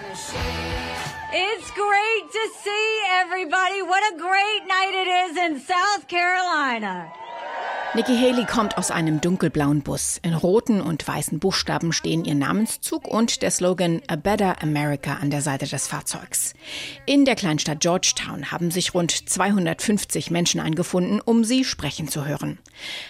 It's 0.00 1.70
great 1.72 2.32
to 2.32 2.48
see 2.62 3.02
everybody. 3.08 3.82
What 3.82 4.14
a 4.14 4.16
great 4.16 4.66
night 4.66 4.94
it 4.94 5.08
is 5.08 5.36
in 5.36 5.60
South 5.60 6.06
Carolina. 6.06 7.12
Nikki 7.94 8.14
Haley 8.18 8.44
kommt 8.44 8.76
aus 8.76 8.90
einem 8.90 9.22
dunkelblauen 9.22 9.80
Bus. 9.80 10.20
In 10.22 10.34
roten 10.34 10.82
und 10.82 11.08
weißen 11.08 11.38
Buchstaben 11.38 11.94
stehen 11.94 12.26
ihr 12.26 12.34
Namenszug 12.34 13.08
und 13.08 13.40
der 13.40 13.50
Slogan 13.50 14.02
A 14.08 14.16
Better 14.16 14.62
America 14.62 15.14
an 15.14 15.30
der 15.30 15.40
Seite 15.40 15.66
des 15.66 15.86
Fahrzeugs. 15.86 16.52
In 17.06 17.24
der 17.24 17.34
Kleinstadt 17.34 17.80
Georgetown 17.80 18.52
haben 18.52 18.70
sich 18.70 18.92
rund 18.92 19.10
250 19.30 20.30
Menschen 20.30 20.60
eingefunden, 20.60 21.18
um 21.22 21.44
sie 21.44 21.64
sprechen 21.64 22.08
zu 22.08 22.26
hören. 22.26 22.58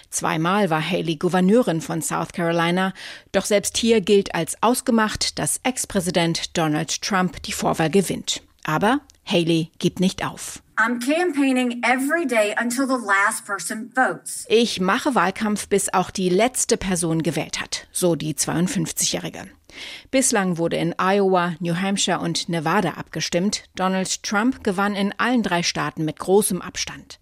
Zweimal 0.09 0.69
war 0.69 0.81
Haley 0.81 1.17
Gouverneurin 1.17 1.81
von 1.81 2.01
South 2.01 2.31
Carolina, 2.31 2.93
doch 3.33 3.45
selbst 3.45 3.77
hier 3.77 3.99
gilt 3.99 4.33
als 4.33 4.63
ausgemacht, 4.63 5.39
dass 5.39 5.59
Ex-Präsident 5.63 6.57
Donald 6.57 7.01
Trump 7.01 7.43
die 7.43 7.53
Vorwahl 7.53 7.89
gewinnt. 7.89 8.41
Aber 8.63 9.01
Haley 9.25 9.71
gibt 9.77 9.99
nicht 9.99 10.25
auf. 10.25 10.63
Ich 14.47 14.79
mache 14.79 15.13
Wahlkampf, 15.13 15.67
bis 15.67 15.93
auch 15.93 16.09
die 16.09 16.29
letzte 16.29 16.77
Person 16.77 17.21
gewählt 17.21 17.59
hat, 17.59 17.87
so 17.91 18.15
die 18.15 18.33
52-Jährige. 18.33 19.49
Bislang 20.09 20.57
wurde 20.57 20.77
in 20.77 20.95
Iowa, 20.97 21.55
New 21.59 21.75
Hampshire 21.75 22.19
und 22.19 22.47
Nevada 22.47 22.91
abgestimmt. 22.91 23.65
Donald 23.75 24.23
Trump 24.23 24.63
gewann 24.63 24.95
in 24.95 25.13
allen 25.17 25.43
drei 25.43 25.63
Staaten 25.63 26.05
mit 26.05 26.17
großem 26.17 26.61
Abstand. 26.61 27.19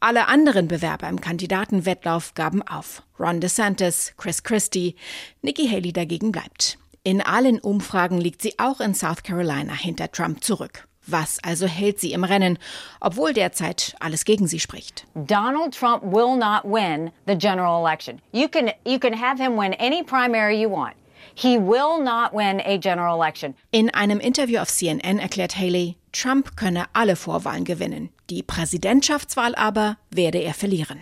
Alle 0.00 0.26
anderen 0.28 0.68
Bewerber 0.68 1.06
im 1.10 1.20
Kandidatenwettlauf 1.20 2.32
gaben 2.32 2.62
auf. 2.62 3.02
Ron 3.20 3.38
DeSantis, 3.38 4.14
Chris 4.16 4.42
Christie, 4.42 4.96
Nikki 5.42 5.68
Haley 5.68 5.92
dagegen 5.92 6.32
bleibt. 6.32 6.78
In 7.02 7.20
allen 7.20 7.58
Umfragen 7.58 8.18
liegt 8.18 8.40
sie 8.40 8.58
auch 8.58 8.80
in 8.80 8.94
South 8.94 9.24
Carolina 9.24 9.74
hinter 9.74 10.10
Trump 10.10 10.42
zurück. 10.42 10.88
Was 11.06 11.38
also 11.42 11.66
hält 11.66 12.00
sie 12.00 12.12
im 12.12 12.24
Rennen, 12.24 12.58
obwohl 13.00 13.32
derzeit 13.32 13.94
alles 14.00 14.24
gegen 14.24 14.46
sie 14.46 14.58
spricht? 14.60 15.06
Donald 15.14 15.74
Trump 15.74 16.02
will 16.02 16.36
not 16.36 16.64
win 16.64 17.10
the 17.26 17.36
general 17.36 17.78
election. 17.80 18.20
You 18.32 18.48
can 18.48 18.70
you 18.84 18.98
can 18.98 19.12
have 19.12 19.38
him 19.38 19.56
win 19.56 19.74
any 19.74 20.02
primary 20.02 20.60
you 20.60 20.70
want. 20.70 20.94
He 21.34 21.58
will 21.58 22.02
not 22.02 22.32
win 22.32 22.60
a 22.64 22.78
general 22.78 23.16
election. 23.16 23.54
In 23.70 23.90
einem 23.90 24.20
Interview 24.20 24.60
auf 24.60 24.68
CNN 24.68 25.18
erklärt 25.18 25.56
Haley, 25.56 25.96
Trump 26.12 26.56
könne 26.56 26.86
alle 26.92 27.16
Vorwahlen 27.16 27.64
gewinnen. 27.64 28.10
Die 28.30 28.42
Präsidentschaftswahl 28.42 29.54
aber 29.54 29.98
werde 30.10 30.38
er 30.38 30.54
verlieren. 30.54 31.00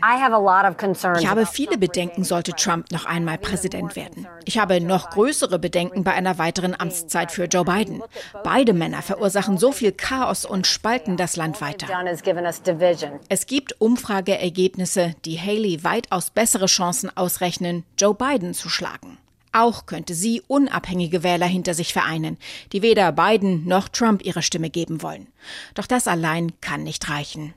Ich 1.19 1.29
habe 1.29 1.47
viele 1.47 1.79
Bedenken, 1.79 2.25
sollte 2.25 2.53
Trump 2.53 2.91
noch 2.91 3.05
einmal 3.05 3.39
Präsident 3.39 3.95
werden. 3.95 4.27
Ich 4.45 4.59
habe 4.59 4.81
noch 4.81 5.11
größere 5.11 5.61
Bedenken 5.61 6.03
bei 6.03 6.12
einer 6.14 6.39
weiteren 6.39 6.79
Amtszeit 6.79 7.31
für 7.31 7.45
Joe 7.45 7.64
Biden. 7.64 8.03
Beide 8.42 8.73
Männer 8.73 9.03
verursachen 9.03 9.56
so 9.56 9.70
viel 9.70 9.92
Chaos 9.92 10.45
und 10.45 10.67
spalten 10.67 11.17
das 11.17 11.37
Land 11.37 11.61
weiter. 11.61 11.87
Es 13.29 13.47
gibt 13.47 13.81
Umfrageergebnisse, 13.81 15.14
die 15.25 15.41
Haley 15.41 15.84
weitaus 15.84 16.31
bessere 16.31 16.67
Chancen 16.67 17.17
ausrechnen, 17.17 17.84
Joe 17.97 18.14
Biden 18.14 18.53
zu 18.53 18.69
schlagen. 18.69 19.19
Auch 19.53 19.84
könnte 19.86 20.14
sie 20.14 20.42
unabhängige 20.47 21.22
Wähler 21.22 21.47
hinter 21.47 21.75
sich 21.75 21.92
vereinen, 21.92 22.39
die 22.72 22.81
weder 22.81 23.12
Biden 23.12 23.67
noch 23.67 23.89
Trump 23.89 24.25
ihre 24.25 24.42
Stimme 24.42 24.70
geben 24.70 25.03
wollen. 25.03 25.28
Doch 25.75 25.86
das 25.86 26.08
allein 26.08 26.53
kann 26.61 26.83
nicht 26.83 27.11
reichen. 27.11 27.53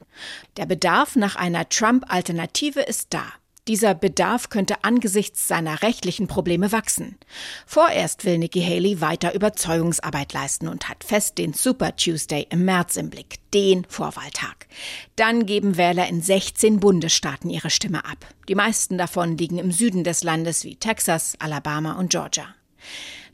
Der 0.57 0.66
Bedarf 0.66 1.16
nach 1.16 1.38
einer 1.38 1.69
Trump-Alternative 1.69 2.81
ist 2.81 3.13
da. 3.13 3.23
Dieser 3.67 3.95
Bedarf 3.95 4.49
könnte 4.49 4.83
angesichts 4.83 5.47
seiner 5.47 5.81
rechtlichen 5.81 6.27
Probleme 6.27 6.71
wachsen. 6.71 7.17
Vorerst 7.66 8.23
will 8.23 8.38
Nikki 8.38 8.61
Haley 8.61 9.02
weiter 9.02 9.33
Überzeugungsarbeit 9.33 10.33
leisten 10.33 10.67
und 10.67 10.88
hat 10.88 11.03
fest 11.03 11.39
den 11.39 11.53
Super 11.53 11.95
Tuesday 11.95 12.45
im 12.52 12.63
März 12.63 12.95
im 12.95 13.09
Blick, 13.09 13.39
den 13.55 13.83
Vorwahltag. 13.85 14.67
Dann 15.16 15.47
geben 15.47 15.78
Wähler 15.78 16.07
in 16.07 16.22
16 16.22 16.79
Bundesstaaten 16.79 17.50
ihre 17.50 17.72
Stimme 17.72 18.06
ab. 18.06 18.28
Die 18.47 18.56
meisten 18.56 19.00
davon 19.00 19.35
liegen 19.35 19.57
im 19.57 19.72
Süden 19.72 20.03
des 20.03 20.23
Landes 20.23 20.63
wie 20.63 20.75
Texas, 20.75 21.35
Alabama 21.40 21.94
und 21.94 22.11
Georgia. 22.11 22.45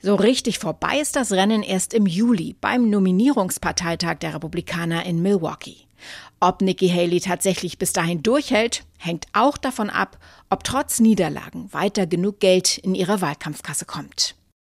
So 0.02 0.16
richtig 0.16 0.60
vorbei 0.60 1.00
ist 1.00 1.18
das 1.18 1.34
Rennen 1.34 1.62
erst 1.62 1.94
im 1.94 2.06
Juli 2.06 2.56
beim 2.60 2.90
Nominierungsparteitag 2.90 4.16
der 4.20 4.34
Republikaner 4.34 5.06
in 5.06 5.22
Milwaukee. 5.22 5.86
Ob 6.40 6.62
Nikki 6.62 6.90
Haley 6.90 7.20
tatsächlich 7.20 7.78
bis 7.78 7.94
dahin 7.94 8.24
durchhält, 8.24 8.84
hängt 8.98 9.26
auch 9.34 9.58
davon 9.58 9.90
ab, 9.90 10.18
ob 10.50 10.64
trotz 10.64 11.00
Niederlagen 11.00 11.72
weiter 11.74 12.08
genug 12.08 12.40
Geld 12.40 12.78
in 12.78 12.96
ihre 12.96 13.22
Wahlkampfkasse 13.22 13.86
kommt. 13.86 14.36